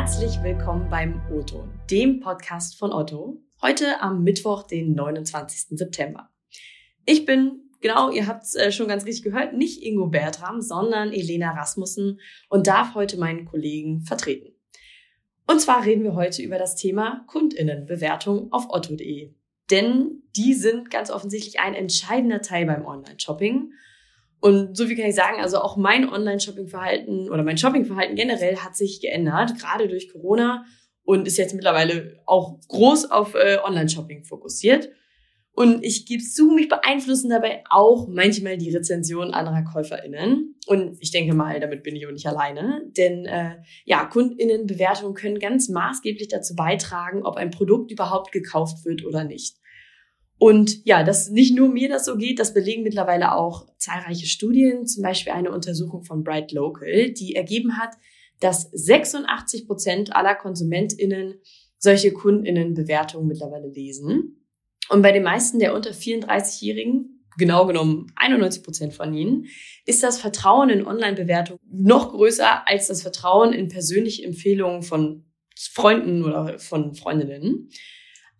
herzlich 0.00 0.42
willkommen 0.42 0.88
beim 0.88 1.20
O-Ton, 1.30 1.78
dem 1.90 2.20
Podcast 2.20 2.78
von 2.78 2.90
Otto. 2.90 3.42
Heute 3.60 4.00
am 4.00 4.24
Mittwoch, 4.24 4.62
den 4.62 4.94
29. 4.94 5.78
September. 5.78 6.30
Ich 7.04 7.26
bin, 7.26 7.68
genau, 7.82 8.10
ihr 8.10 8.26
habt 8.26 8.44
es 8.44 8.54
äh, 8.54 8.72
schon 8.72 8.88
ganz 8.88 9.04
richtig 9.04 9.24
gehört, 9.24 9.52
nicht 9.52 9.82
Ingo 9.82 10.06
Bertram, 10.06 10.62
sondern 10.62 11.12
Elena 11.12 11.50
Rasmussen 11.50 12.18
und 12.48 12.66
darf 12.66 12.94
heute 12.94 13.18
meinen 13.18 13.44
Kollegen 13.44 14.00
vertreten. 14.00 14.54
Und 15.46 15.60
zwar 15.60 15.84
reden 15.84 16.02
wir 16.02 16.14
heute 16.14 16.40
über 16.40 16.56
das 16.56 16.76
Thema 16.76 17.22
Kundinnenbewertung 17.26 18.50
auf 18.54 18.70
otto.de. 18.70 19.34
Denn 19.70 20.22
die 20.34 20.54
sind 20.54 20.90
ganz 20.90 21.10
offensichtlich 21.10 21.60
ein 21.60 21.74
entscheidender 21.74 22.40
Teil 22.40 22.64
beim 22.64 22.86
Online-Shopping 22.86 23.70
und 24.40 24.76
so 24.76 24.86
viel 24.86 24.96
kann 24.96 25.06
ich 25.06 25.14
sagen, 25.14 25.40
also 25.40 25.58
auch 25.58 25.76
mein 25.76 26.08
Online-Shopping-Verhalten 26.08 27.28
oder 27.30 27.42
mein 27.42 27.58
Shopping-Verhalten 27.58 28.14
generell 28.14 28.56
hat 28.56 28.76
sich 28.76 29.00
geändert, 29.00 29.58
gerade 29.58 29.86
durch 29.88 30.10
Corona 30.10 30.64
und 31.04 31.26
ist 31.26 31.36
jetzt 31.36 31.54
mittlerweile 31.54 32.20
auch 32.26 32.58
groß 32.68 33.10
auf 33.10 33.34
äh, 33.34 33.58
Online-Shopping 33.62 34.24
fokussiert. 34.24 34.90
Und 35.52 35.84
ich 35.84 36.06
gebe 36.06 36.22
zu, 36.22 36.52
mich 36.52 36.68
beeinflussen 36.68 37.28
dabei 37.28 37.64
auch 37.68 38.08
manchmal 38.08 38.56
die 38.56 38.74
Rezensionen 38.74 39.34
anderer 39.34 39.62
KäuferInnen. 39.62 40.54
Und 40.66 40.96
ich 41.00 41.10
denke 41.10 41.34
mal, 41.34 41.60
damit 41.60 41.82
bin 41.82 41.96
ich 41.96 42.06
auch 42.06 42.12
nicht 42.12 42.26
alleine. 42.26 42.82
Denn 42.96 43.26
äh, 43.26 43.56
ja, 43.84 44.06
KundInnenbewertungen 44.06 45.14
können 45.14 45.38
ganz 45.38 45.68
maßgeblich 45.68 46.28
dazu 46.28 46.54
beitragen, 46.54 47.26
ob 47.26 47.36
ein 47.36 47.50
Produkt 47.50 47.90
überhaupt 47.90 48.32
gekauft 48.32 48.86
wird 48.86 49.04
oder 49.04 49.24
nicht. 49.24 49.56
Und 50.40 50.86
ja, 50.86 51.02
dass 51.02 51.28
nicht 51.28 51.54
nur 51.54 51.68
mir 51.68 51.90
das 51.90 52.06
so 52.06 52.16
geht, 52.16 52.38
das 52.38 52.54
belegen 52.54 52.82
mittlerweile 52.82 53.34
auch 53.34 53.66
zahlreiche 53.76 54.24
Studien, 54.24 54.86
zum 54.86 55.02
Beispiel 55.02 55.34
eine 55.34 55.52
Untersuchung 55.52 56.02
von 56.02 56.24
Bright 56.24 56.52
Local, 56.52 57.10
die 57.10 57.36
ergeben 57.36 57.76
hat, 57.76 57.90
dass 58.40 58.70
86 58.72 59.66
Prozent 59.66 60.16
aller 60.16 60.34
KonsumentInnen 60.34 61.34
solche 61.76 62.14
KundInnenbewertungen 62.14 63.28
mittlerweile 63.28 63.68
lesen. 63.68 64.46
Und 64.88 65.02
bei 65.02 65.12
den 65.12 65.24
meisten 65.24 65.58
der 65.58 65.74
unter 65.74 65.90
34-Jährigen, 65.90 67.22
genau 67.36 67.66
genommen 67.66 68.10
91 68.16 68.62
Prozent 68.62 68.94
von 68.94 69.12
ihnen, 69.12 69.44
ist 69.84 70.02
das 70.02 70.18
Vertrauen 70.18 70.70
in 70.70 70.86
Online-Bewertungen 70.86 71.60
noch 71.70 72.12
größer 72.12 72.66
als 72.66 72.86
das 72.86 73.02
Vertrauen 73.02 73.52
in 73.52 73.68
persönliche 73.68 74.24
Empfehlungen 74.24 74.80
von 74.80 75.26
Freunden 75.54 76.24
oder 76.24 76.58
von 76.58 76.94
Freundinnen. 76.94 77.68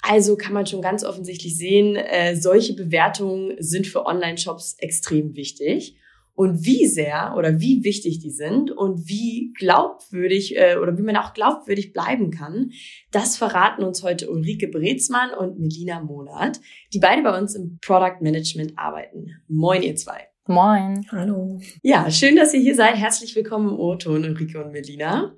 Also 0.02 0.36
kann 0.36 0.52
man 0.52 0.66
schon 0.66 0.82
ganz 0.82 1.04
offensichtlich 1.04 1.56
sehen, 1.56 1.96
äh, 1.96 2.36
solche 2.36 2.74
Bewertungen 2.74 3.56
sind 3.58 3.86
für 3.86 4.06
Online-Shops 4.06 4.76
extrem 4.78 5.36
wichtig. 5.36 5.96
Und 6.34 6.64
wie 6.64 6.86
sehr 6.86 7.34
oder 7.36 7.60
wie 7.60 7.84
wichtig 7.84 8.20
die 8.20 8.30
sind 8.30 8.70
und 8.70 9.06
wie 9.08 9.52
glaubwürdig 9.58 10.56
äh, 10.56 10.76
oder 10.80 10.96
wie 10.96 11.02
man 11.02 11.16
auch 11.16 11.34
glaubwürdig 11.34 11.92
bleiben 11.92 12.30
kann, 12.30 12.70
das 13.10 13.36
verraten 13.36 13.84
uns 13.84 14.02
heute 14.02 14.30
Ulrike 14.30 14.68
Brezmann 14.68 15.34
und 15.34 15.58
Melina 15.58 16.00
Monat, 16.00 16.60
die 16.94 16.98
beide 16.98 17.22
bei 17.22 17.38
uns 17.38 17.54
im 17.54 17.78
Product 17.82 18.22
Management 18.22 18.78
arbeiten. 18.78 19.32
Moin, 19.48 19.82
ihr 19.82 19.96
zwei. 19.96 20.28
Moin. 20.46 21.06
Hallo. 21.10 21.60
Ja, 21.82 22.10
schön, 22.10 22.36
dass 22.36 22.54
ihr 22.54 22.60
hier 22.60 22.74
seid. 22.74 22.96
Herzlich 22.96 23.36
willkommen 23.36 23.68
im 23.68 23.78
O-Ton, 23.78 24.24
Ulrike 24.24 24.64
und 24.64 24.72
Melina. 24.72 25.36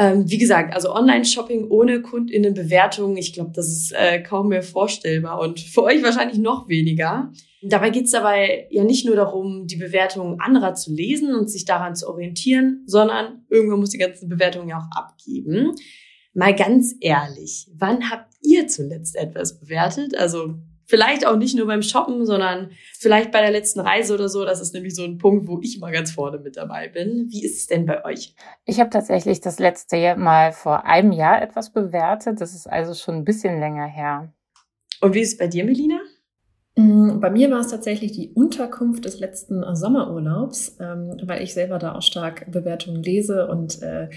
Ähm, 0.00 0.30
wie 0.30 0.38
gesagt, 0.38 0.72
also 0.74 0.94
Online-Shopping 0.94 1.68
ohne 1.68 2.00
KundInnenbewertungen, 2.00 3.18
ich 3.18 3.34
glaube, 3.34 3.50
das 3.54 3.68
ist 3.68 3.92
äh, 3.92 4.22
kaum 4.22 4.48
mehr 4.48 4.62
vorstellbar 4.62 5.38
und 5.38 5.60
für 5.60 5.82
euch 5.82 6.02
wahrscheinlich 6.02 6.38
noch 6.38 6.70
weniger. 6.70 7.30
Dabei 7.60 7.90
geht 7.90 8.06
es 8.06 8.12
dabei 8.12 8.66
ja 8.70 8.82
nicht 8.82 9.04
nur 9.04 9.14
darum, 9.14 9.66
die 9.66 9.76
Bewertungen 9.76 10.40
anderer 10.40 10.72
zu 10.72 10.90
lesen 10.90 11.34
und 11.34 11.50
sich 11.50 11.66
daran 11.66 11.94
zu 11.94 12.08
orientieren, 12.08 12.82
sondern 12.86 13.44
irgendwann 13.50 13.80
muss 13.80 13.90
die 13.90 13.98
ganzen 13.98 14.30
Bewertungen 14.30 14.70
ja 14.70 14.78
auch 14.78 14.96
abgeben. 14.96 15.72
Mal 16.32 16.56
ganz 16.56 16.94
ehrlich, 17.00 17.68
wann 17.76 18.08
habt 18.08 18.32
ihr 18.40 18.68
zuletzt 18.68 19.16
etwas 19.16 19.60
bewertet? 19.60 20.16
Also 20.16 20.54
Vielleicht 20.90 21.24
auch 21.24 21.36
nicht 21.36 21.56
nur 21.56 21.68
beim 21.68 21.82
Shoppen, 21.82 22.26
sondern 22.26 22.72
vielleicht 22.98 23.30
bei 23.30 23.40
der 23.40 23.52
letzten 23.52 23.78
Reise 23.78 24.12
oder 24.12 24.28
so. 24.28 24.44
Das 24.44 24.60
ist 24.60 24.74
nämlich 24.74 24.96
so 24.96 25.04
ein 25.04 25.18
Punkt, 25.18 25.46
wo 25.46 25.60
ich 25.62 25.78
mal 25.78 25.92
ganz 25.92 26.10
vorne 26.10 26.40
mit 26.40 26.56
dabei 26.56 26.88
bin. 26.88 27.28
Wie 27.30 27.44
ist 27.44 27.58
es 27.58 27.66
denn 27.68 27.86
bei 27.86 28.04
euch? 28.04 28.34
Ich 28.64 28.80
habe 28.80 28.90
tatsächlich 28.90 29.40
das 29.40 29.60
letzte 29.60 30.16
mal 30.16 30.50
vor 30.50 30.86
einem 30.86 31.12
Jahr 31.12 31.40
etwas 31.40 31.72
bewertet. 31.72 32.40
Das 32.40 32.56
ist 32.56 32.66
also 32.66 32.94
schon 32.94 33.14
ein 33.14 33.24
bisschen 33.24 33.60
länger 33.60 33.86
her. 33.86 34.34
Und 35.00 35.14
wie 35.14 35.20
ist 35.20 35.34
es 35.34 35.38
bei 35.38 35.46
dir, 35.46 35.64
Melina? 35.64 36.00
Mm, 36.74 37.20
bei 37.20 37.30
mir 37.30 37.48
war 37.52 37.60
es 37.60 37.68
tatsächlich 37.68 38.10
die 38.10 38.32
Unterkunft 38.32 39.04
des 39.04 39.20
letzten 39.20 39.62
Sommerurlaubs, 39.76 40.76
ähm, 40.80 41.20
weil 41.22 41.44
ich 41.44 41.54
selber 41.54 41.78
da 41.78 41.94
auch 41.94 42.02
stark 42.02 42.50
Bewertungen 42.50 43.04
lese 43.04 43.46
und 43.46 43.80
äh, 43.80 44.08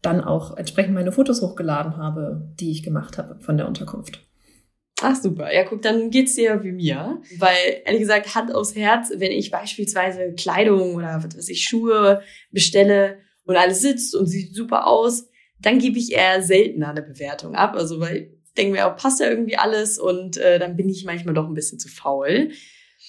dann 0.00 0.20
auch 0.20 0.56
entsprechend 0.56 0.94
meine 0.94 1.10
Fotos 1.10 1.42
hochgeladen 1.42 1.96
habe, 1.96 2.52
die 2.60 2.70
ich 2.70 2.84
gemacht 2.84 3.18
habe 3.18 3.40
von 3.40 3.56
der 3.56 3.66
Unterkunft. 3.66 4.29
Ach 5.02 5.16
super, 5.16 5.52
ja 5.52 5.64
guck, 5.64 5.82
dann 5.82 6.10
geht's 6.10 6.34
dir 6.34 6.62
wie 6.62 6.72
mir. 6.72 7.22
Weil 7.38 7.82
ehrlich 7.84 8.00
gesagt, 8.00 8.34
Hand 8.34 8.54
aufs 8.54 8.74
Herz, 8.74 9.10
wenn 9.16 9.32
ich 9.32 9.50
beispielsweise 9.50 10.34
Kleidung 10.34 10.94
oder 10.94 11.22
was 11.24 11.36
weiß 11.36 11.48
ich, 11.48 11.64
Schuhe 11.64 12.22
bestelle 12.50 13.18
und 13.44 13.56
alles 13.56 13.80
sitzt 13.80 14.14
und 14.14 14.26
sieht 14.26 14.54
super 14.54 14.86
aus, 14.86 15.28
dann 15.60 15.78
gebe 15.78 15.98
ich 15.98 16.12
eher 16.12 16.42
seltener 16.42 16.90
eine 16.90 17.02
Bewertung 17.02 17.54
ab. 17.54 17.74
Also 17.76 18.00
weil 18.00 18.30
ich 18.44 18.54
denke 18.54 18.72
mir 18.72 18.86
auch, 18.86 18.96
passt 18.96 19.20
ja 19.20 19.28
irgendwie 19.28 19.56
alles 19.56 19.98
und 19.98 20.36
äh, 20.36 20.58
dann 20.58 20.76
bin 20.76 20.88
ich 20.88 21.04
manchmal 21.04 21.34
doch 21.34 21.46
ein 21.46 21.54
bisschen 21.54 21.78
zu 21.78 21.88
faul. 21.88 22.50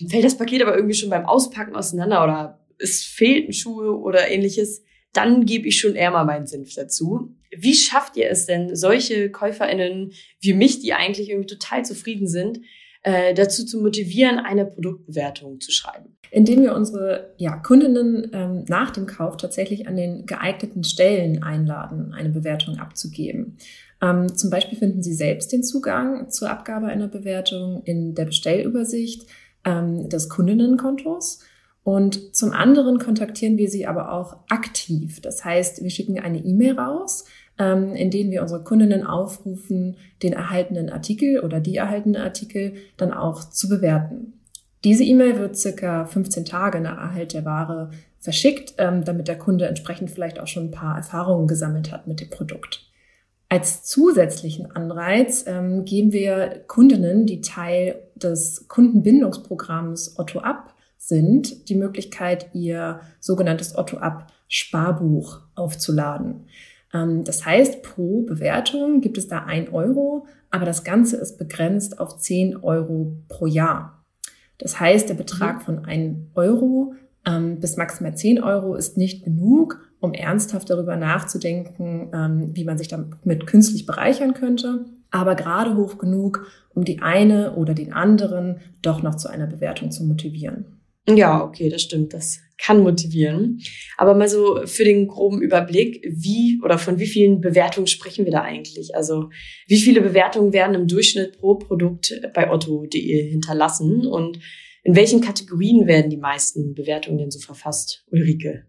Fällt 0.07 0.23
das 0.23 0.37
Paket 0.37 0.61
aber 0.61 0.75
irgendwie 0.75 0.95
schon 0.95 1.09
beim 1.09 1.25
Auspacken 1.25 1.75
auseinander 1.75 2.23
oder 2.23 2.65
es 2.77 3.03
fehlten 3.03 3.53
Schuhe 3.53 3.97
oder 3.97 4.29
ähnliches, 4.29 4.83
dann 5.13 5.45
gebe 5.45 5.67
ich 5.67 5.79
schon 5.79 5.95
eher 5.95 6.11
mal 6.11 6.25
meinen 6.25 6.47
Senf 6.47 6.73
dazu. 6.73 7.35
Wie 7.55 7.73
schafft 7.73 8.17
ihr 8.17 8.29
es 8.29 8.45
denn, 8.45 8.75
solche 8.75 9.29
KäuferInnen 9.29 10.13
wie 10.39 10.53
mich, 10.53 10.79
die 10.79 10.93
eigentlich 10.93 11.29
irgendwie 11.29 11.47
total 11.47 11.83
zufrieden 11.85 12.27
sind, 12.27 12.61
äh, 13.03 13.33
dazu 13.33 13.65
zu 13.65 13.81
motivieren, 13.81 14.39
eine 14.39 14.65
Produktbewertung 14.65 15.59
zu 15.59 15.71
schreiben? 15.71 16.17
Indem 16.29 16.61
wir 16.61 16.75
unsere 16.75 17.33
ja, 17.37 17.57
Kundinnen 17.57 18.31
ähm, 18.33 18.65
nach 18.69 18.91
dem 18.91 19.05
Kauf 19.05 19.35
tatsächlich 19.35 19.87
an 19.87 19.97
den 19.97 20.25
geeigneten 20.25 20.83
Stellen 20.83 21.43
einladen, 21.43 22.13
eine 22.13 22.29
Bewertung 22.29 22.77
abzugeben. 22.77 23.57
Ähm, 24.01 24.35
zum 24.35 24.49
Beispiel 24.49 24.77
finden 24.77 25.03
Sie 25.03 25.13
selbst 25.13 25.51
den 25.51 25.63
Zugang 25.63 26.29
zur 26.29 26.49
Abgabe 26.49 26.87
einer 26.87 27.07
Bewertung 27.07 27.83
in 27.83 28.15
der 28.15 28.25
Bestellübersicht 28.25 29.27
ähm, 29.65 30.09
des 30.09 30.29
Kundinnenkontos. 30.29 31.39
Und 31.83 32.35
zum 32.35 32.51
anderen 32.51 32.99
kontaktieren 32.99 33.57
wir 33.57 33.69
sie 33.69 33.87
aber 33.87 34.11
auch 34.13 34.37
aktiv. 34.49 35.19
Das 35.21 35.43
heißt, 35.43 35.83
wir 35.83 35.89
schicken 35.89 36.19
eine 36.19 36.37
E-Mail 36.37 36.79
raus, 36.79 37.25
ähm, 37.57 37.95
in 37.95 38.11
denen 38.11 38.31
wir 38.31 38.41
unsere 38.41 38.63
Kundinnen 38.63 39.05
aufrufen, 39.05 39.97
den 40.23 40.33
erhaltenen 40.33 40.89
Artikel 40.89 41.39
oder 41.39 41.59
die 41.59 41.75
erhaltenen 41.75 42.21
Artikel 42.21 42.73
dann 42.97 43.13
auch 43.13 43.49
zu 43.49 43.69
bewerten. 43.69 44.33
Diese 44.83 45.03
E-Mail 45.03 45.37
wird 45.37 45.57
circa 45.57 46.05
15 46.05 46.45
Tage 46.45 46.81
nach 46.81 46.97
Erhalt 46.97 47.33
der 47.33 47.45
Ware 47.45 47.91
verschickt, 48.19 48.75
ähm, 48.77 49.03
damit 49.03 49.27
der 49.27 49.37
Kunde 49.37 49.67
entsprechend 49.67 50.09
vielleicht 50.09 50.39
auch 50.39 50.47
schon 50.47 50.65
ein 50.65 50.71
paar 50.71 50.97
Erfahrungen 50.97 51.47
gesammelt 51.47 51.91
hat 51.91 52.07
mit 52.07 52.19
dem 52.19 52.29
Produkt. 52.29 52.87
Als 53.49 53.83
zusätzlichen 53.83 54.71
Anreiz 54.71 55.43
ähm, 55.45 55.83
geben 55.83 56.13
wir 56.13 56.63
Kundinnen, 56.67 57.25
die 57.25 57.41
Teil 57.41 57.95
des 58.15 58.67
Kundenbindungsprogramms 58.69 60.17
Otto 60.17 60.39
Up 60.39 60.73
sind, 60.97 61.67
die 61.67 61.75
Möglichkeit, 61.75 62.47
ihr 62.53 63.01
sogenanntes 63.19 63.75
Otto-Up-Sparbuch 63.75 65.41
aufzuladen. 65.55 66.45
Ähm, 66.93 67.23
das 67.23 67.45
heißt, 67.45 67.83
pro 67.83 68.21
Bewertung 68.21 69.01
gibt 69.01 69.17
es 69.17 69.27
da 69.27 69.45
ein 69.45 69.69
Euro, 69.69 70.27
aber 70.49 70.65
das 70.65 70.83
Ganze 70.83 71.17
ist 71.17 71.37
begrenzt 71.37 71.99
auf 71.99 72.17
10 72.17 72.57
Euro 72.57 73.17
pro 73.27 73.45
Jahr. 73.45 74.03
Das 74.57 74.79
heißt, 74.79 75.09
der 75.09 75.15
Betrag 75.15 75.59
mhm. 75.59 75.61
von 75.61 75.85
1 75.85 76.17
Euro 76.35 76.93
ähm, 77.25 77.59
bis 77.59 77.77
maximal 77.77 78.15
10 78.15 78.43
Euro 78.43 78.75
ist 78.75 78.97
nicht 78.97 79.23
genug, 79.23 79.79
um 79.99 80.13
ernsthaft 80.13 80.69
darüber 80.69 80.95
nachzudenken, 80.95 82.09
ähm, 82.13 82.55
wie 82.55 82.63
man 82.63 82.77
sich 82.77 82.87
damit 82.87 83.47
künstlich 83.47 83.85
bereichern 83.85 84.33
könnte, 84.33 84.85
aber 85.11 85.35
gerade 85.35 85.75
hoch 85.75 85.97
genug, 85.97 86.47
um 86.73 86.83
die 86.83 87.01
eine 87.01 87.55
oder 87.55 87.73
den 87.73 87.93
anderen 87.93 88.59
doch 88.81 89.03
noch 89.03 89.15
zu 89.15 89.29
einer 89.29 89.47
Bewertung 89.47 89.91
zu 89.91 90.03
motivieren. 90.03 90.80
Ja, 91.07 91.43
okay, 91.43 91.69
das 91.69 91.81
stimmt. 91.81 92.13
Das 92.13 92.39
kann 92.57 92.83
motivieren. 92.83 93.59
Aber 93.97 94.13
mal 94.13 94.29
so 94.29 94.65
für 94.65 94.83
den 94.83 95.07
groben 95.07 95.41
Überblick, 95.41 96.05
wie 96.07 96.59
oder 96.63 96.77
von 96.77 96.99
wie 96.99 97.07
vielen 97.07 97.41
Bewertungen 97.41 97.87
sprechen 97.87 98.25
wir 98.25 98.31
da 98.31 98.41
eigentlich? 98.41 98.95
Also 98.95 99.29
wie 99.67 99.79
viele 99.79 100.01
Bewertungen 100.01 100.53
werden 100.53 100.75
im 100.75 100.87
Durchschnitt 100.87 101.39
pro 101.39 101.55
Produkt 101.55 102.13
bei 102.33 102.51
otto.de 102.51 103.29
hinterlassen 103.29 104.05
und 104.05 104.39
in 104.83 104.95
welchen 104.95 105.21
Kategorien 105.21 105.87
werden 105.87 106.09
die 106.09 106.17
meisten 106.17 106.73
Bewertungen 106.73 107.17
denn 107.17 107.31
so 107.31 107.39
verfasst, 107.39 108.05
Ulrike? 108.11 108.65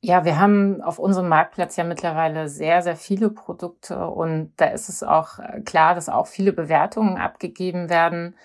Ja, 0.00 0.24
wir 0.24 0.38
haben 0.38 0.80
auf 0.80 0.98
unserem 0.98 1.28
Marktplatz 1.28 1.76
ja 1.76 1.84
mittlerweile 1.84 2.48
sehr, 2.48 2.82
sehr 2.82 2.96
viele 2.96 3.30
Produkte 3.30 4.06
und 4.06 4.52
da 4.56 4.66
ist 4.66 4.88
es 4.88 5.02
auch 5.02 5.40
klar, 5.64 5.94
dass 5.94 6.08
auch 6.08 6.28
viele 6.28 6.52
Bewertungen 6.52 7.16
abgegeben 7.16 7.90
werden. 7.90 8.36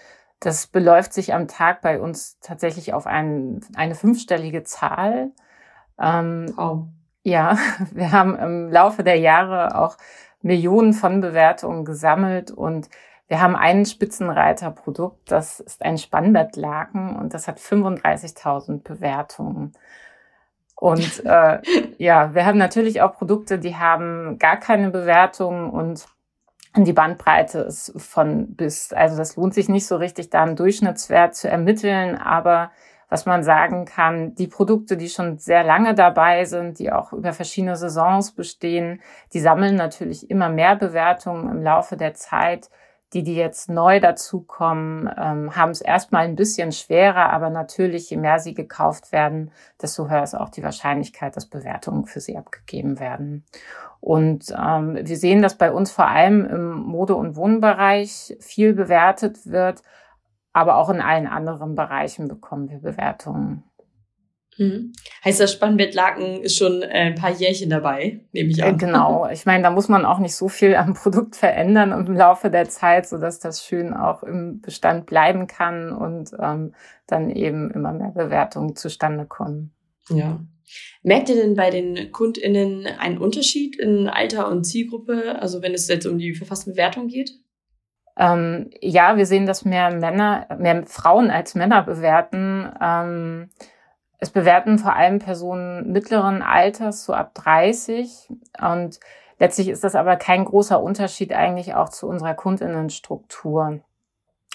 Das 0.43 0.67
beläuft 0.67 1.13
sich 1.13 1.33
am 1.33 1.47
Tag 1.47 1.81
bei 1.81 2.01
uns 2.01 2.37
tatsächlich 2.41 2.93
auf 2.93 3.07
ein, 3.07 3.61
eine 3.75 3.95
fünfstellige 3.95 4.63
Zahl. 4.63 5.31
Ähm, 5.97 6.53
oh. 6.57 6.83
Ja, 7.23 7.57
wir 7.91 8.11
haben 8.11 8.37
im 8.37 8.69
Laufe 8.69 9.05
der 9.05 9.17
Jahre 9.17 9.79
auch 9.79 9.97
Millionen 10.41 10.91
von 10.91 11.21
Bewertungen 11.21 11.85
gesammelt 11.85 12.51
und 12.51 12.89
wir 13.29 13.39
haben 13.39 13.55
ein 13.55 13.85
Spitzenreiterprodukt, 13.85 15.31
das 15.31 15.61
ist 15.61 15.81
ein 15.81 15.97
Spannbettlaken 15.97 17.15
und 17.15 17.33
das 17.33 17.47
hat 17.47 17.57
35.000 17.57 18.83
Bewertungen. 18.83 19.71
Und 20.75 21.25
äh, 21.25 21.61
ja, 21.97 22.35
wir 22.35 22.45
haben 22.45 22.57
natürlich 22.57 23.01
auch 23.01 23.13
Produkte, 23.13 23.59
die 23.59 23.77
haben 23.77 24.37
gar 24.39 24.57
keine 24.57 24.89
Bewertungen 24.89 25.69
und 25.69 26.05
die 26.75 26.93
Bandbreite 26.93 27.59
ist 27.59 27.93
von 27.97 28.55
bis. 28.55 28.93
Also 28.93 29.15
das 29.15 29.35
lohnt 29.35 29.53
sich 29.53 29.69
nicht 29.69 29.85
so 29.85 29.95
richtig, 29.95 30.29
da 30.29 30.43
einen 30.43 30.55
Durchschnittswert 30.55 31.35
zu 31.35 31.47
ermitteln, 31.47 32.17
aber 32.17 32.71
was 33.09 33.27
man 33.27 33.43
sagen 33.43 33.85
kann, 33.85 34.33
die 34.33 34.47
Produkte, 34.47 34.97
die 34.97 35.07
schon 35.07 35.37
sehr 35.37 35.63
lange 35.63 35.93
dabei 35.93 36.45
sind, 36.45 36.79
die 36.79 36.91
auch 36.91 37.13
über 37.13 37.31
verschiedene 37.31 37.75
Saisons 37.75 38.31
bestehen, 38.31 39.01
die 39.33 39.39
sammeln 39.39 39.75
natürlich 39.75 40.31
immer 40.31 40.49
mehr 40.49 40.75
Bewertungen 40.75 41.47
im 41.47 41.61
Laufe 41.61 41.95
der 41.95 42.15
Zeit. 42.15 42.71
Die, 43.13 43.23
die 43.23 43.35
jetzt 43.35 43.69
neu 43.69 43.99
dazukommen, 43.99 45.09
ähm, 45.17 45.55
haben 45.55 45.69
es 45.69 45.81
erstmal 45.81 46.25
ein 46.25 46.35
bisschen 46.35 46.71
schwerer, 46.71 47.31
aber 47.31 47.49
natürlich, 47.49 48.09
je 48.09 48.17
mehr 48.17 48.39
sie 48.39 48.53
gekauft 48.53 49.11
werden, 49.11 49.51
desto 49.81 50.09
höher 50.09 50.23
ist 50.23 50.35
auch 50.35 50.49
die 50.49 50.63
Wahrscheinlichkeit, 50.63 51.35
dass 51.35 51.45
Bewertungen 51.45 52.05
für 52.05 52.19
sie 52.19 52.37
abgegeben 52.37 52.99
werden. 52.99 53.45
Und 53.99 54.53
ähm, 54.57 54.97
wir 55.01 55.17
sehen, 55.17 55.41
dass 55.41 55.57
bei 55.57 55.71
uns 55.71 55.91
vor 55.91 56.07
allem 56.07 56.45
im 56.45 56.73
Mode- 56.73 57.15
und 57.15 57.35
Wohnbereich 57.35 58.35
viel 58.39 58.73
bewertet 58.73 59.45
wird, 59.45 59.83
aber 60.51 60.77
auch 60.77 60.89
in 60.89 61.01
allen 61.01 61.27
anderen 61.27 61.75
Bereichen 61.75 62.27
bekommen 62.27 62.69
wir 62.69 62.79
Bewertungen. 62.79 63.63
Mhm. 64.57 64.93
Heißt 65.25 65.39
das 65.39 65.53
Spannbettlaken 65.53 66.41
ist 66.41 66.57
schon 66.57 66.81
äh, 66.81 66.87
ein 66.87 67.15
paar 67.15 67.31
Jährchen 67.31 67.69
dabei, 67.69 68.21
nehme 68.31 68.49
ich 68.49 68.63
an. 68.63 68.77
Genau. 68.77 69.27
Ich 69.33 69.45
meine, 69.45 69.63
da 69.63 69.71
muss 69.71 69.89
man 69.89 70.05
auch 70.05 70.19
nicht 70.19 70.35
so 70.35 70.47
viel 70.47 70.75
am 70.75 70.93
Produkt 70.93 71.35
verändern 71.35 71.91
im 71.91 72.13
Laufe 72.13 72.51
der 72.51 72.69
Zeit, 72.69 73.07
so 73.07 73.17
dass 73.17 73.39
das 73.39 73.65
schön 73.65 73.93
auch 73.93 74.23
im 74.23 74.61
Bestand 74.61 75.05
bleiben 75.05 75.47
kann 75.47 75.91
und 75.91 76.31
ähm, 76.39 76.73
dann 77.07 77.29
eben 77.29 77.71
immer 77.71 77.93
mehr 77.93 78.11
Bewertungen 78.11 78.75
zustande 78.75 79.25
kommen. 79.25 79.73
Ja. 80.09 80.39
Merkt 81.01 81.29
ihr 81.29 81.35
denn 81.35 81.55
bei 81.55 81.69
den 81.69 82.11
KundInnen 82.11 82.85
einen 82.85 83.17
Unterschied 83.17 83.79
in 83.79 84.07
Alter 84.07 84.49
und 84.49 84.63
Zielgruppe, 84.63 85.39
also 85.39 85.61
wenn 85.61 85.73
es 85.73 85.87
jetzt 85.87 86.05
um 86.05 86.17
die 86.17 86.33
verfassten 86.33 86.73
Bewertungen 86.73 87.07
geht? 87.07 87.31
Ähm, 88.17 88.69
ja, 88.79 89.17
wir 89.17 89.25
sehen, 89.25 89.45
dass 89.45 89.65
mehr 89.65 89.91
Männer, 89.91 90.47
mehr 90.59 90.85
Frauen 90.85 91.31
als 91.31 91.55
Männer 91.55 91.83
bewerten. 91.83 92.71
Ähm, 92.79 93.49
es 94.23 94.29
bewerten 94.29 94.79
vor 94.79 94.95
allem 94.95 95.19
Personen 95.19 95.91
mittleren 95.91 96.41
Alters, 96.41 97.03
so 97.03 97.13
ab 97.13 97.33
30. 97.35 98.29
Und 98.61 99.01
letztlich 99.37 99.67
ist 99.67 99.83
das 99.83 99.95
aber 99.95 100.15
kein 100.15 100.45
großer 100.45 100.81
Unterschied 100.81 101.33
eigentlich 101.33 101.75
auch 101.75 101.89
zu 101.89 102.07
unserer 102.07 102.33
Kundinnenstruktur. 102.33 103.81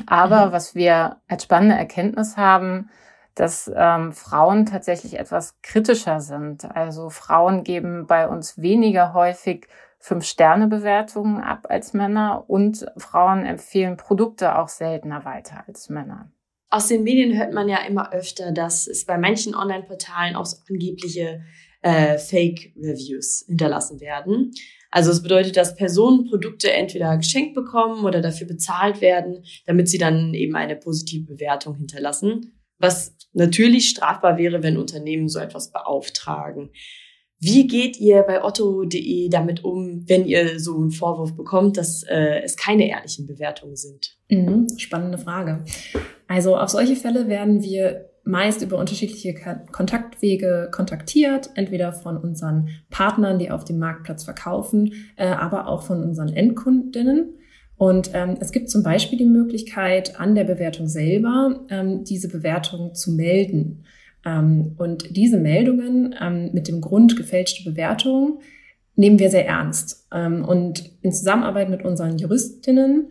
Aber 0.06 0.46
mhm. 0.46 0.52
was 0.52 0.74
wir 0.74 1.18
als 1.28 1.42
spannende 1.42 1.76
Erkenntnis 1.76 2.38
haben, 2.38 2.88
dass 3.34 3.70
ähm, 3.74 4.12
Frauen 4.12 4.64
tatsächlich 4.64 5.18
etwas 5.18 5.60
kritischer 5.60 6.20
sind. 6.20 6.64
Also 6.74 7.10
Frauen 7.10 7.62
geben 7.62 8.06
bei 8.06 8.26
uns 8.26 8.60
weniger 8.60 9.12
häufig 9.12 9.68
Fünf-Sterne-Bewertungen 9.98 11.42
ab 11.42 11.66
als 11.68 11.92
Männer 11.92 12.44
und 12.48 12.86
Frauen 12.96 13.44
empfehlen 13.44 13.98
Produkte 13.98 14.58
auch 14.58 14.68
seltener 14.68 15.26
weiter 15.26 15.64
als 15.66 15.90
Männer. 15.90 16.30
Aus 16.70 16.88
den 16.88 17.02
Medien 17.02 17.36
hört 17.38 17.54
man 17.54 17.68
ja 17.68 17.78
immer 17.86 18.12
öfter, 18.12 18.52
dass 18.52 18.86
es 18.86 19.06
bei 19.06 19.16
manchen 19.16 19.54
Online-Portalen 19.54 20.36
auch 20.36 20.44
so 20.44 20.58
angebliche 20.68 21.42
äh, 21.80 22.18
Fake-Reviews 22.18 23.44
hinterlassen 23.46 24.00
werden. 24.00 24.52
Also 24.90 25.10
es 25.10 25.22
bedeutet, 25.22 25.56
dass 25.56 25.76
Personen 25.76 26.28
Produkte 26.28 26.72
entweder 26.72 27.16
geschenkt 27.16 27.54
bekommen 27.54 28.04
oder 28.04 28.20
dafür 28.20 28.46
bezahlt 28.46 29.00
werden, 29.00 29.44
damit 29.66 29.88
sie 29.88 29.98
dann 29.98 30.34
eben 30.34 30.56
eine 30.56 30.76
positive 30.76 31.24
Bewertung 31.24 31.76
hinterlassen, 31.76 32.58
was 32.78 33.14
natürlich 33.32 33.88
strafbar 33.88 34.38
wäre, 34.38 34.62
wenn 34.62 34.78
Unternehmen 34.78 35.28
so 35.28 35.38
etwas 35.38 35.72
beauftragen. 35.72 36.70
Wie 37.40 37.68
geht 37.68 38.00
ihr 38.00 38.22
bei 38.22 38.42
otto.de 38.42 39.28
damit 39.28 39.64
um, 39.64 40.08
wenn 40.08 40.26
ihr 40.26 40.58
so 40.58 40.76
einen 40.76 40.90
Vorwurf 40.90 41.36
bekommt, 41.36 41.76
dass 41.76 42.02
äh, 42.02 42.40
es 42.42 42.56
keine 42.56 42.88
ehrlichen 42.88 43.26
Bewertungen 43.26 43.76
sind? 43.76 44.16
Mhm, 44.28 44.66
spannende 44.76 45.18
Frage. 45.18 45.64
Also 46.26 46.56
auf 46.56 46.70
solche 46.70 46.96
Fälle 46.96 47.28
werden 47.28 47.62
wir 47.62 48.10
meist 48.24 48.60
über 48.60 48.76
unterschiedliche 48.76 49.34
Kontaktwege 49.72 50.68
kontaktiert, 50.70 51.50
entweder 51.54 51.92
von 51.92 52.18
unseren 52.18 52.68
Partnern, 52.90 53.38
die 53.38 53.50
auf 53.50 53.64
dem 53.64 53.78
Marktplatz 53.78 54.24
verkaufen, 54.24 54.92
äh, 55.16 55.28
aber 55.28 55.68
auch 55.68 55.82
von 55.82 56.02
unseren 56.02 56.28
Endkundinnen. 56.28 57.34
Und 57.76 58.10
ähm, 58.12 58.36
es 58.40 58.50
gibt 58.52 58.68
zum 58.68 58.82
Beispiel 58.82 59.16
die 59.16 59.24
Möglichkeit, 59.24 60.20
an 60.20 60.34
der 60.34 60.44
Bewertung 60.44 60.88
selber 60.88 61.64
ähm, 61.70 62.04
diese 62.04 62.28
Bewertung 62.28 62.94
zu 62.94 63.12
melden. 63.12 63.84
Ähm, 64.24 64.74
und 64.78 65.16
diese 65.16 65.38
Meldungen 65.38 66.14
ähm, 66.20 66.50
mit 66.52 66.68
dem 66.68 66.80
Grund 66.80 67.16
gefälschte 67.16 67.68
Bewertung 67.68 68.40
nehmen 68.96 69.18
wir 69.18 69.30
sehr 69.30 69.46
ernst. 69.46 70.06
Ähm, 70.12 70.44
und 70.44 70.90
in 71.02 71.12
Zusammenarbeit 71.12 71.70
mit 71.70 71.84
unseren 71.84 72.18
Juristinnen 72.18 73.08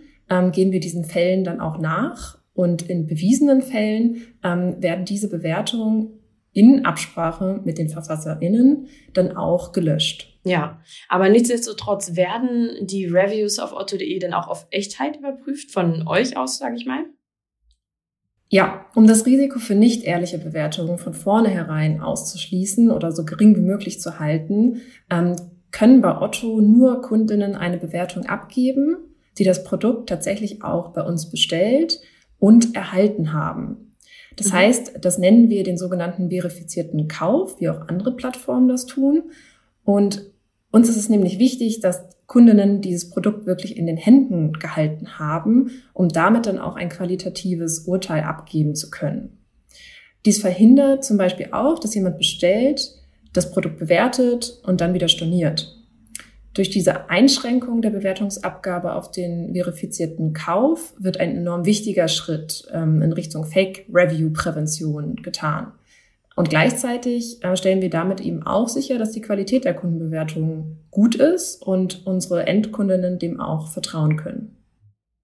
gehen 0.52 0.74
wir 0.74 0.82
diesen 0.82 1.06
Fällen 1.06 1.46
dann 1.46 1.62
auch 1.62 1.78
nach. 1.78 2.38
Und 2.54 2.82
in 2.82 3.08
bewiesenen 3.08 3.62
Fällen 3.62 4.24
werden 4.42 5.06
diese 5.06 5.30
Bewertungen 5.30 6.18
in 6.52 6.86
Absprache 6.86 7.62
mit 7.64 7.78
den 7.78 7.88
VerfasserInnen 7.88 8.88
dann 9.14 9.38
auch 9.38 9.72
gelöscht. 9.72 10.38
Ja, 10.44 10.82
aber 11.08 11.30
nichtsdestotrotz 11.30 12.16
werden 12.16 12.72
die 12.82 13.06
Reviews 13.06 13.60
auf 13.60 13.74
otto.de 13.74 14.18
dann 14.20 14.34
auch 14.34 14.48
auf 14.48 14.66
Echtheit 14.72 15.18
überprüft 15.18 15.72
von 15.72 16.08
euch 16.08 16.36
aus, 16.36 16.58
sage 16.58 16.76
ich 16.76 16.86
mal? 16.86 17.06
Ja, 18.50 18.86
um 18.96 19.08
das 19.08 19.26
Risiko 19.26 19.60
für 19.60 19.76
nicht 19.76 20.04
ehrliche 20.04 20.38
Bewertungen 20.38 20.98
von 20.98 21.14
vornherein 21.14 22.02
auszuschließen 22.02 22.92
oder 22.92 23.12
so 23.12 23.26
gering 23.26 23.56
wie 23.56 23.62
möglich 23.62 24.00
zu 24.00 24.20
halten, 24.20 24.82
ähm, 25.10 25.36
können 25.72 26.02
bei 26.02 26.18
Otto 26.18 26.62
nur 26.62 27.02
Kundinnen 27.02 27.56
eine 27.56 27.78
Bewertung 27.78 28.26
abgeben, 28.26 28.98
die 29.38 29.44
das 29.44 29.64
Produkt 29.64 30.10
tatsächlich 30.10 30.64
auch 30.64 30.94
bei 30.94 31.02
uns 31.02 31.30
bestellt 31.30 32.00
und 32.40 32.76
erhalten 32.76 33.34
haben. 33.34 33.96
Das 34.38 34.48
mhm. 34.48 34.54
heißt, 34.54 34.94
das 35.02 35.18
nennen 35.18 35.50
wir 35.50 35.64
den 35.64 35.78
sogenannten 35.78 36.30
verifizierten 36.30 37.08
Kauf, 37.10 37.60
wie 37.60 37.70
auch 37.70 37.88
andere 37.90 38.16
Plattformen 38.16 38.70
das 38.70 38.86
tun. 38.86 39.24
Und 39.84 40.32
uns 40.72 40.90
ist 40.90 40.98
es 40.98 41.10
nämlich 41.10 41.40
wichtig, 41.40 41.80
dass 41.80 42.08
Kundinnen 42.28 42.82
dieses 42.82 43.10
Produkt 43.10 43.46
wirklich 43.46 43.78
in 43.78 43.88
den 43.88 43.98
Händen 43.98 44.54
gehalten 44.54 45.18
haben, 45.18 45.72
um 45.94 46.10
damit 46.10 46.46
dann 46.46 46.60
auch 46.60 46.76
ein 46.76 46.90
qualitatives 46.90 47.80
Urteil 47.88 48.24
abgeben 48.24 48.76
zu 48.76 48.90
können. 48.90 49.38
Dies 50.26 50.40
verhindert 50.40 51.06
zum 51.06 51.18
Beispiel 51.18 51.50
auch, 51.52 51.80
dass 51.80 51.96
jemand 51.96 52.18
bestellt, 52.18 52.92
das 53.32 53.52
Produkt 53.52 53.78
bewertet 53.78 54.60
und 54.66 54.82
dann 54.82 54.94
wieder 54.94 55.08
storniert. 55.08 55.74
Durch 56.54 56.70
diese 56.70 57.10
Einschränkung 57.10 57.82
der 57.82 57.92
Bewertungsabgabe 57.92 58.94
auf 58.94 59.12
den 59.12 59.54
verifizierten 59.54 60.34
Kauf 60.34 60.96
wird 60.98 61.20
ein 61.20 61.38
enorm 61.38 61.66
wichtiger 61.66 62.08
Schritt 62.08 62.68
ähm, 62.74 63.02
in 63.04 63.14
Richtung 63.14 63.46
Fake-Review-Prävention 63.46 65.18
getan. 65.18 65.72
Und 66.38 66.52
gleichzeitig 66.52 67.44
äh, 67.44 67.58
stellen 67.58 67.82
wir 67.82 67.90
damit 67.90 68.22
eben 68.22 68.44
auch 68.44 68.70
sicher, 68.70 69.00
dass 69.00 69.12
die 69.12 69.22
Qualität 69.22 69.66
der 69.66 69.74
Kundenbewertung 69.74 70.78
gut 70.92 71.16
ist 71.16 71.64
und 71.64 72.06
unsere 72.06 72.46
Endkundinnen 72.46 73.18
dem 73.18 73.40
auch 73.40 73.72
vertrauen 73.72 74.18
können. 74.18 74.56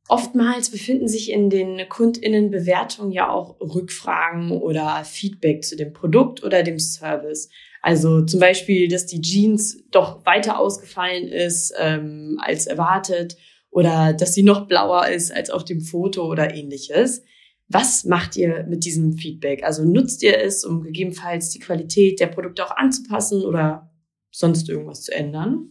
Oftmals 0.10 0.72
befinden 0.72 1.08
sich 1.08 1.32
in 1.32 1.52
den 1.52 1.88
Kundinnenbewertungen 1.88 3.12
ja 3.12 3.30
auch 3.30 3.62
Rückfragen 3.62 4.52
oder 4.52 5.04
Feedback 5.06 5.64
zu 5.64 5.76
dem 5.78 5.94
Produkt 5.94 6.44
oder 6.44 6.64
dem 6.64 6.80
Service. 6.80 7.50
Also 7.84 8.26
zum 8.26 8.40
Beispiel, 8.40 8.88
dass 8.88 9.06
die 9.06 9.22
Jeans 9.22 9.84
doch 9.92 10.26
weiter 10.26 10.58
ausgefallen 10.58 11.28
ist 11.28 11.76
ähm, 11.80 12.40
als 12.42 12.66
erwartet 12.66 13.38
oder 13.70 14.14
dass 14.14 14.34
sie 14.34 14.44
noch 14.44 14.68
blauer 14.68 15.10
ist 15.10 15.32
als 15.32 15.52
auf 15.52 15.64
dem 15.64 15.80
Foto 15.80 16.26
oder 16.26 16.56
ähnliches. 16.56 17.22
Was 17.68 18.04
macht 18.04 18.36
ihr 18.36 18.66
mit 18.66 18.86
diesem 18.86 19.14
Feedback? 19.14 19.64
Also 19.64 19.84
nutzt 19.84 20.22
ihr 20.24 20.40
es, 20.40 20.64
um 20.64 20.82
gegebenenfalls 20.82 21.50
die 21.50 21.60
Qualität 21.60 22.20
der 22.20 22.28
Produkte 22.28 22.66
auch 22.66 22.76
anzupassen 22.76 23.44
oder 23.44 23.90
sonst 24.32 24.70
irgendwas 24.70 25.04
zu 25.04 25.14
ändern? 25.14 25.70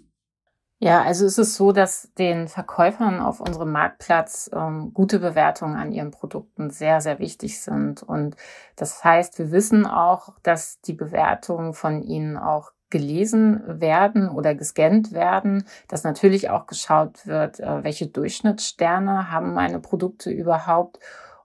Ja, 0.82 1.02
also 1.02 1.26
es 1.26 1.38
ist 1.38 1.54
so, 1.54 1.70
dass 1.70 2.12
den 2.18 2.48
Verkäufern 2.48 3.20
auf 3.20 3.38
unserem 3.38 3.70
Marktplatz 3.70 4.50
ähm, 4.52 4.90
gute 4.92 5.20
Bewertungen 5.20 5.76
an 5.76 5.92
ihren 5.92 6.10
Produkten 6.10 6.70
sehr, 6.70 7.00
sehr 7.00 7.20
wichtig 7.20 7.60
sind. 7.60 8.02
Und 8.02 8.34
das 8.74 9.04
heißt, 9.04 9.38
wir 9.38 9.52
wissen 9.52 9.86
auch, 9.86 10.30
dass 10.42 10.80
die 10.80 10.94
Bewertungen 10.94 11.72
von 11.72 12.02
ihnen 12.02 12.36
auch 12.36 12.72
gelesen 12.90 13.62
werden 13.80 14.28
oder 14.28 14.56
gescannt 14.56 15.12
werden, 15.12 15.64
dass 15.86 16.02
natürlich 16.02 16.50
auch 16.50 16.66
geschaut 16.66 17.28
wird, 17.28 17.60
äh, 17.60 17.84
welche 17.84 18.08
Durchschnittssterne 18.08 19.30
haben 19.30 19.54
meine 19.54 19.78
Produkte 19.78 20.30
überhaupt 20.30 20.98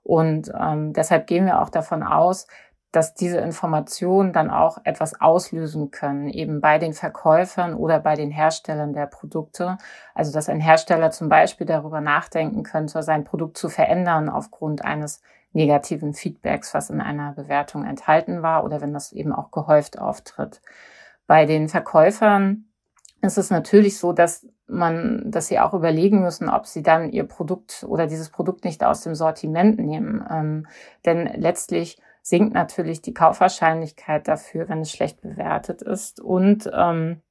und 0.07 0.49
ähm, 0.57 0.93
deshalb 0.93 1.27
gehen 1.27 1.45
wir 1.45 1.61
auch 1.61 1.69
davon 1.69 2.01
aus, 2.01 2.47
dass 2.93 3.13
diese 3.13 3.39
Informationen 3.39 4.31
dann 4.31 4.49
auch 4.49 4.77
etwas 4.85 5.19
auslösen 5.19 5.91
können, 5.91 6.29
eben 6.29 6.61
bei 6.61 6.79
den 6.79 6.93
Verkäufern 6.93 7.73
oder 7.73 7.99
bei 7.99 8.15
den 8.15 8.31
Herstellern 8.31 8.93
der 8.93 9.07
Produkte. 9.07 9.77
Also 10.15 10.31
dass 10.31 10.47
ein 10.47 10.61
Hersteller 10.61 11.11
zum 11.11 11.27
Beispiel 11.27 11.67
darüber 11.67 11.99
nachdenken 11.99 12.63
könnte, 12.63 13.03
sein 13.03 13.25
Produkt 13.25 13.57
zu 13.57 13.67
verändern 13.67 14.29
aufgrund 14.29 14.85
eines 14.85 15.21
negativen 15.51 16.13
Feedbacks, 16.13 16.73
was 16.73 16.89
in 16.89 17.01
einer 17.01 17.33
Bewertung 17.33 17.83
enthalten 17.83 18.41
war 18.41 18.63
oder 18.63 18.79
wenn 18.79 18.93
das 18.93 19.11
eben 19.11 19.33
auch 19.33 19.51
gehäuft 19.51 19.99
auftritt. 19.99 20.61
Bei 21.27 21.45
den 21.45 21.67
Verkäufern 21.67 22.69
ist 23.21 23.37
es 23.37 23.49
natürlich 23.49 23.99
so, 23.99 24.13
dass 24.13 24.47
man, 24.67 25.31
dass 25.31 25.47
sie 25.47 25.59
auch 25.59 25.73
überlegen 25.73 26.21
müssen, 26.21 26.49
ob 26.49 26.65
sie 26.65 26.83
dann 26.83 27.11
ihr 27.11 27.23
Produkt 27.23 27.85
oder 27.87 28.07
dieses 28.07 28.29
Produkt 28.29 28.65
nicht 28.65 28.83
aus 28.83 29.01
dem 29.01 29.15
Sortiment 29.15 29.79
nehmen. 29.79 30.25
Ähm, 30.29 30.67
denn 31.05 31.25
letztlich 31.35 31.97
sinkt 32.21 32.53
natürlich 32.53 33.01
die 33.01 33.13
Kaufwahrscheinlichkeit 33.13 34.27
dafür, 34.27 34.67
wenn 34.67 34.81
es 34.81 34.91
schlecht 34.91 35.21
bewertet 35.21 35.81
ist. 35.81 36.19
Und 36.19 36.69
ähm, 36.73 37.21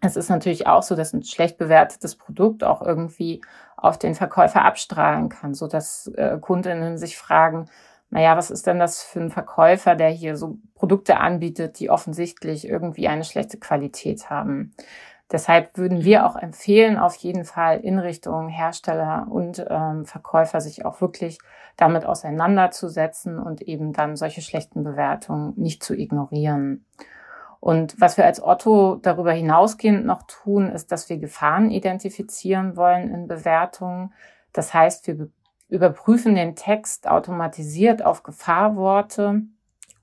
es 0.00 0.16
ist 0.16 0.30
natürlich 0.30 0.66
auch 0.66 0.82
so, 0.82 0.94
dass 0.94 1.12
ein 1.12 1.24
schlecht 1.24 1.58
bewertetes 1.58 2.16
Produkt 2.16 2.62
auch 2.62 2.82
irgendwie 2.82 3.42
auf 3.76 3.98
den 3.98 4.14
Verkäufer 4.14 4.64
abstrahlen 4.64 5.28
kann, 5.28 5.54
so 5.54 5.66
dass 5.66 6.06
äh, 6.16 6.38
Kundinnen 6.40 6.98
sich 6.98 7.18
fragen, 7.18 7.68
naja, 8.10 8.36
was 8.36 8.50
ist 8.50 8.66
denn 8.66 8.78
das 8.78 9.02
für 9.02 9.20
ein 9.20 9.30
Verkäufer, 9.30 9.96
der 9.96 10.10
hier 10.10 10.36
so 10.36 10.58
Produkte 10.74 11.18
anbietet, 11.18 11.80
die 11.80 11.90
offensichtlich 11.90 12.68
irgendwie 12.68 13.08
eine 13.08 13.24
schlechte 13.24 13.58
Qualität 13.58 14.30
haben. 14.30 14.74
Deshalb 15.32 15.76
würden 15.76 16.04
wir 16.04 16.24
auch 16.24 16.36
empfehlen, 16.36 16.98
auf 16.98 17.16
jeden 17.16 17.44
Fall 17.44 17.80
in 17.80 17.98
Richtung 17.98 18.48
Hersteller 18.48 19.26
und 19.28 19.64
ähm, 19.68 20.04
Verkäufer 20.04 20.60
sich 20.60 20.84
auch 20.84 21.00
wirklich 21.00 21.38
damit 21.76 22.06
auseinanderzusetzen 22.06 23.38
und 23.38 23.62
eben 23.62 23.92
dann 23.92 24.16
solche 24.16 24.40
schlechten 24.40 24.84
Bewertungen 24.84 25.52
nicht 25.56 25.82
zu 25.82 25.94
ignorieren. 25.94 26.84
Und 27.58 28.00
was 28.00 28.16
wir 28.16 28.24
als 28.24 28.40
Otto 28.40 28.96
darüber 29.02 29.32
hinausgehend 29.32 30.06
noch 30.06 30.22
tun, 30.22 30.70
ist, 30.70 30.92
dass 30.92 31.08
wir 31.08 31.18
Gefahren 31.18 31.72
identifizieren 31.72 32.76
wollen 32.76 33.12
in 33.12 33.26
Bewertungen. 33.26 34.14
Das 34.52 34.72
heißt, 34.72 35.08
wir 35.08 35.28
überprüfen 35.68 36.36
den 36.36 36.54
Text 36.54 37.08
automatisiert 37.08 38.04
auf 38.04 38.22
Gefahrworte 38.22 39.42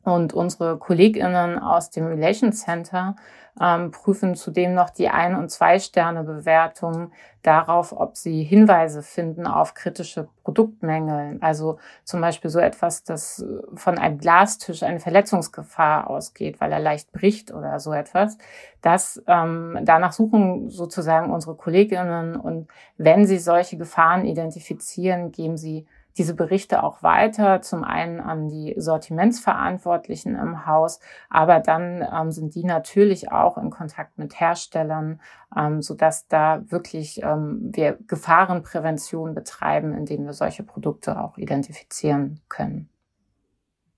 und 0.03 0.33
unsere 0.33 0.77
KollegInnen 0.77 1.57
aus 1.59 1.89
dem 1.89 2.05
Relations 2.05 2.61
Center 2.61 3.15
ähm, 3.61 3.91
prüfen 3.91 4.35
zudem 4.35 4.73
noch 4.73 4.89
die 4.89 5.09
Ein- 5.09 5.35
und 5.35 5.49
Zwei-Sterne-Bewertung 5.49 7.11
darauf, 7.43 7.93
ob 7.95 8.17
sie 8.17 8.43
Hinweise 8.43 9.03
finden 9.03 9.45
auf 9.45 9.73
kritische 9.73 10.27
Produktmängel. 10.43 11.37
Also 11.41 11.77
zum 12.03 12.21
Beispiel 12.21 12.49
so 12.49 12.59
etwas, 12.59 13.03
das 13.03 13.45
von 13.75 13.97
einem 13.99 14.17
Glastisch 14.17 14.81
eine 14.81 14.99
Verletzungsgefahr 14.99 16.09
ausgeht, 16.09 16.61
weil 16.61 16.71
er 16.71 16.79
leicht 16.79 17.11
bricht 17.11 17.53
oder 17.53 17.79
so 17.79 17.93
etwas. 17.93 18.37
Das 18.81 19.21
ähm, 19.27 19.77
danach 19.83 20.13
suchen 20.13 20.69
sozusagen 20.69 21.31
unsere 21.31 21.55
Kolleginnen 21.55 22.35
und 22.35 22.67
wenn 22.97 23.27
sie 23.27 23.39
solche 23.39 23.77
Gefahren 23.77 24.25
identifizieren, 24.25 25.31
geben 25.31 25.57
sie 25.57 25.85
diese 26.17 26.35
Berichte 26.35 26.83
auch 26.83 27.01
weiter, 27.01 27.61
zum 27.61 27.83
einen 27.83 28.19
an 28.19 28.49
die 28.49 28.75
Sortimentsverantwortlichen 28.77 30.35
im 30.35 30.65
Haus, 30.65 30.99
aber 31.29 31.59
dann 31.59 32.07
ähm, 32.13 32.31
sind 32.31 32.55
die 32.55 32.63
natürlich 32.63 33.31
auch 33.31 33.57
in 33.57 33.69
Kontakt 33.69 34.17
mit 34.17 34.39
Herstellern, 34.39 35.21
ähm, 35.55 35.81
sodass 35.81 36.27
da 36.27 36.63
wirklich 36.69 37.21
ähm, 37.23 37.71
wir 37.73 37.97
Gefahrenprävention 38.07 39.33
betreiben, 39.33 39.93
indem 39.93 40.25
wir 40.25 40.33
solche 40.33 40.63
Produkte 40.63 41.19
auch 41.19 41.37
identifizieren 41.37 42.39
können. 42.47 42.89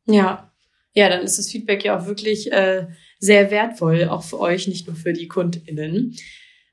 Ja, 0.05 0.51
ja, 0.93 1.09
dann 1.09 1.21
ist 1.21 1.37
das 1.37 1.49
Feedback 1.49 1.83
ja 1.83 1.99
auch 1.99 2.05
wirklich 2.05 2.51
äh, 2.53 2.87
sehr 3.19 3.51
wertvoll, 3.51 4.07
auch 4.07 4.23
für 4.23 4.39
euch, 4.39 4.67
nicht 4.67 4.87
nur 4.87 4.95
für 4.95 5.11
die 5.11 5.27
KundInnen. 5.27 6.15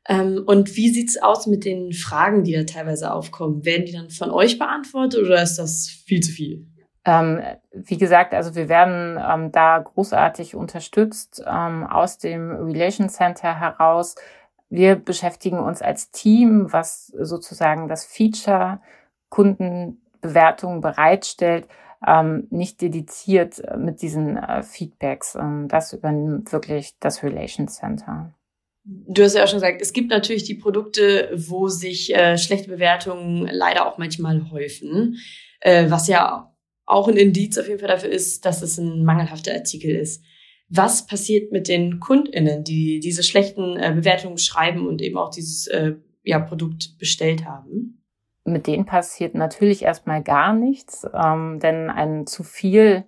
Ähm, 0.08 0.42
und 0.46 0.76
wie 0.76 0.90
sieht's 0.90 1.20
aus 1.20 1.46
mit 1.46 1.64
den 1.64 1.92
Fragen, 1.92 2.44
die 2.44 2.52
da 2.52 2.64
teilweise 2.64 3.12
aufkommen? 3.12 3.64
Werden 3.64 3.86
die 3.86 3.92
dann 3.92 4.10
von 4.10 4.30
euch 4.30 4.58
beantwortet 4.58 5.22
oder 5.24 5.42
ist 5.42 5.56
das 5.56 5.88
viel 6.06 6.20
zu 6.20 6.32
viel? 6.32 6.66
Ähm, 7.04 7.40
wie 7.72 7.98
gesagt, 7.98 8.32
also 8.32 8.54
wir 8.54 8.68
werden 8.68 9.18
ähm, 9.20 9.50
da 9.52 9.78
großartig 9.78 10.54
unterstützt 10.54 11.42
ähm, 11.46 11.84
aus 11.84 12.18
dem 12.18 12.50
Relation 12.50 13.08
Center 13.08 13.58
heraus. 13.58 14.14
Wir 14.68 14.96
beschäftigen 14.96 15.58
uns 15.58 15.82
als 15.82 16.10
Team, 16.10 16.72
was 16.72 17.08
sozusagen 17.18 17.88
das 17.88 18.04
Feature 18.04 18.80
Kundenbewertungen 19.30 20.80
bereitstellt, 20.80 21.66
ähm, 22.06 22.46
nicht 22.50 22.80
dediziert 22.80 23.62
mit 23.76 24.02
diesen 24.02 24.36
äh, 24.36 24.62
Feedbacks. 24.62 25.34
Ähm, 25.34 25.68
das 25.68 25.92
übernimmt 25.92 26.52
wirklich 26.52 26.98
das 27.00 27.22
Relation 27.22 27.68
Center. 27.68 28.32
Du 28.84 29.22
hast 29.22 29.34
ja 29.34 29.44
auch 29.44 29.48
schon 29.48 29.60
gesagt, 29.60 29.80
es 29.80 29.92
gibt 29.92 30.10
natürlich 30.10 30.44
die 30.44 30.56
Produkte, 30.56 31.30
wo 31.34 31.68
sich 31.68 32.14
äh, 32.14 32.36
schlechte 32.36 32.68
Bewertungen 32.68 33.48
leider 33.50 33.86
auch 33.86 33.98
manchmal 33.98 34.50
häufen, 34.50 35.18
äh, 35.60 35.88
was 35.88 36.08
ja 36.08 36.52
auch 36.84 37.08
ein 37.08 37.16
Indiz 37.16 37.58
auf 37.58 37.68
jeden 37.68 37.78
Fall 37.78 37.88
dafür 37.88 38.10
ist, 38.10 38.44
dass 38.44 38.62
es 38.62 38.78
ein 38.78 39.04
mangelhafter 39.04 39.54
Artikel 39.54 39.94
ist. 39.94 40.24
Was 40.68 41.06
passiert 41.06 41.52
mit 41.52 41.68
den 41.68 42.00
KundInnen, 42.00 42.64
die 42.64 42.98
diese 42.98 43.22
schlechten 43.22 43.76
äh, 43.76 43.92
Bewertungen 43.94 44.38
schreiben 44.38 44.86
und 44.86 45.00
eben 45.00 45.18
auch 45.18 45.30
dieses 45.30 45.66
äh, 45.68 45.94
ja, 46.24 46.40
Produkt 46.40 46.98
bestellt 46.98 47.44
haben? 47.44 48.02
Mit 48.44 48.66
denen 48.66 48.86
passiert 48.86 49.34
natürlich 49.34 49.82
erstmal 49.82 50.22
gar 50.22 50.52
nichts, 50.52 51.06
ähm, 51.14 51.60
denn 51.60 51.90
ein 51.90 52.26
zu 52.26 52.42
viel 52.42 53.04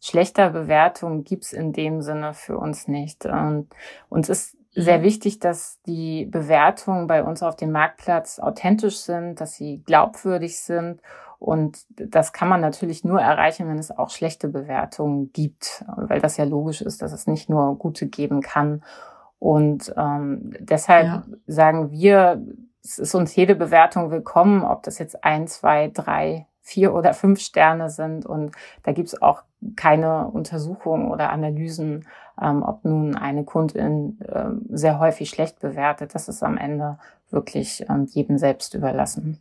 schlechter 0.00 0.50
Bewertung 0.50 1.24
gibt's 1.24 1.52
in 1.52 1.72
dem 1.72 2.00
Sinne 2.00 2.32
für 2.32 2.56
uns 2.56 2.88
nicht. 2.88 3.26
Und 3.26 3.68
uns 4.08 4.28
ist 4.28 4.57
sehr 4.82 5.02
wichtig, 5.02 5.38
dass 5.38 5.80
die 5.86 6.26
Bewertungen 6.26 7.06
bei 7.06 7.22
uns 7.22 7.42
auf 7.42 7.56
dem 7.56 7.72
Marktplatz 7.72 8.38
authentisch 8.38 8.98
sind, 8.98 9.40
dass 9.40 9.54
sie 9.54 9.82
glaubwürdig 9.84 10.60
sind. 10.60 11.00
Und 11.38 11.86
das 11.90 12.32
kann 12.32 12.48
man 12.48 12.60
natürlich 12.60 13.04
nur 13.04 13.20
erreichen, 13.20 13.68
wenn 13.68 13.78
es 13.78 13.96
auch 13.96 14.10
schlechte 14.10 14.48
Bewertungen 14.48 15.32
gibt, 15.32 15.84
weil 15.96 16.20
das 16.20 16.36
ja 16.36 16.44
logisch 16.44 16.82
ist, 16.82 17.00
dass 17.00 17.12
es 17.12 17.26
nicht 17.26 17.48
nur 17.48 17.76
gute 17.78 18.08
geben 18.08 18.40
kann. 18.40 18.82
Und 19.38 19.94
ähm, 19.96 20.52
deshalb 20.58 21.06
ja. 21.06 21.22
sagen 21.46 21.92
wir, 21.92 22.42
es 22.82 22.98
ist 22.98 23.14
uns 23.14 23.36
jede 23.36 23.54
Bewertung 23.54 24.10
willkommen, 24.10 24.64
ob 24.64 24.82
das 24.82 24.98
jetzt 24.98 25.22
ein, 25.22 25.46
zwei, 25.46 25.88
drei, 25.94 26.47
vier 26.68 26.94
oder 26.94 27.14
fünf 27.14 27.40
Sterne 27.40 27.88
sind. 27.88 28.26
Und 28.26 28.52
da 28.82 28.92
gibt 28.92 29.08
es 29.08 29.22
auch 29.22 29.42
keine 29.74 30.28
Untersuchungen 30.28 31.10
oder 31.10 31.30
Analysen, 31.30 32.06
ähm, 32.40 32.62
ob 32.62 32.84
nun 32.84 33.16
eine 33.16 33.44
Kundin 33.44 34.18
äh, 34.20 34.50
sehr 34.68 34.98
häufig 34.98 35.30
schlecht 35.30 35.60
bewertet. 35.60 36.14
Das 36.14 36.28
ist 36.28 36.42
am 36.42 36.58
Ende 36.58 36.98
wirklich 37.30 37.84
ähm, 37.88 38.06
jedem 38.10 38.36
selbst 38.36 38.74
überlassen. 38.74 39.38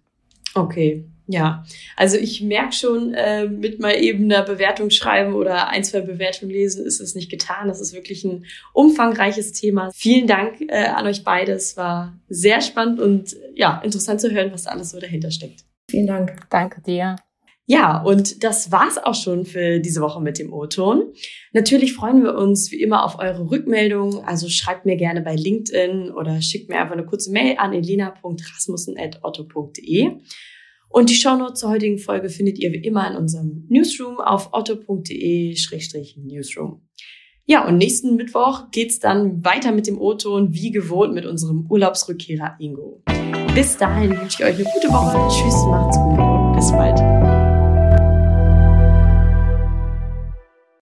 Okay, 0.55 1.03
ja. 1.27 1.65
Also 1.97 2.17
ich 2.17 2.41
merke 2.41 2.71
schon, 2.71 3.13
äh, 3.13 3.45
mit 3.45 3.81
mal 3.81 4.01
eben 4.01 4.23
einer 4.23 4.43
Bewertung 4.43 4.89
schreiben 4.89 5.33
oder 5.33 5.67
ein, 5.67 5.83
zwei 5.83 5.99
Bewertungen 5.99 6.51
lesen, 6.51 6.85
ist 6.85 7.01
es 7.01 7.13
nicht 7.13 7.29
getan. 7.29 7.67
Das 7.67 7.81
ist 7.81 7.93
wirklich 7.93 8.23
ein 8.23 8.45
umfangreiches 8.73 9.51
Thema. 9.51 9.91
Vielen 9.93 10.27
Dank 10.27 10.61
äh, 10.61 10.85
an 10.85 11.05
euch 11.05 11.25
beide. 11.25 11.51
Es 11.51 11.75
war 11.75 12.17
sehr 12.29 12.61
spannend 12.61 13.01
und 13.01 13.35
ja, 13.53 13.81
interessant 13.83 14.21
zu 14.21 14.31
hören, 14.31 14.53
was 14.53 14.65
alles 14.65 14.91
so 14.91 14.99
dahinter 14.99 15.29
steckt. 15.29 15.65
Vielen 15.89 16.07
Dank. 16.07 16.49
Danke 16.49 16.81
dir. 16.81 17.15
Ja, 17.69 18.01
und 18.01 18.45
das 18.45 18.71
war's 18.71 18.97
auch 18.97 19.13
schon 19.13 19.43
für 19.45 19.79
diese 19.79 19.99
Woche 19.99 20.21
mit 20.21 20.39
dem 20.39 20.53
O-Ton. 20.53 21.11
Natürlich 21.51 21.91
freuen 21.93 22.23
wir 22.23 22.35
uns 22.35 22.71
wie 22.71 22.81
immer 22.81 23.03
auf 23.03 23.19
eure 23.19 23.51
Rückmeldungen. 23.51 24.23
Also 24.23 24.47
schreibt 24.47 24.85
mir 24.85 24.95
gerne 24.95 25.19
bei 25.21 25.35
LinkedIn 25.35 26.11
oder 26.11 26.41
schickt 26.41 26.69
mir 26.69 26.79
einfach 26.79 26.93
eine 26.93 27.05
kurze 27.05 27.29
Mail 27.29 27.57
an 27.57 27.73
elena.rasmussen.otto.de. 27.73 30.11
Und 30.89 31.09
die 31.09 31.15
Shownotes 31.15 31.59
zur 31.59 31.69
heutigen 31.69 31.97
Folge 31.97 32.29
findet 32.29 32.57
ihr 32.57 32.71
wie 32.71 32.83
immer 32.83 33.05
in 33.11 33.17
unserem 33.17 33.65
Newsroom 33.67 34.21
auf 34.21 34.53
otto.de-newsroom. 34.53 36.87
Ja, 37.45 37.67
und 37.67 37.77
nächsten 37.77 38.15
Mittwoch 38.15 38.71
geht's 38.71 38.99
dann 38.99 39.43
weiter 39.43 39.73
mit 39.73 39.87
dem 39.87 39.99
O-Ton, 39.99 40.53
wie 40.53 40.71
gewohnt 40.71 41.13
mit 41.13 41.25
unserem 41.25 41.65
Urlaubsrückkehrer 41.69 42.55
Ingo. 42.59 43.03
Bis 43.57 43.75
dahin 43.75 44.11
wünsche 44.11 44.43
ich 44.43 44.45
euch 44.45 44.55
eine 44.55 44.71
gute 44.71 44.93
Woche. 44.93 45.17
Tschüss, 45.29 45.65
macht's 45.65 45.97
gut 45.97 46.19
und 46.19 46.53
bis 46.55 46.71
bald. 46.71 47.16